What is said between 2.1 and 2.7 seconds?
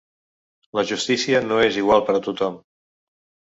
a tothom.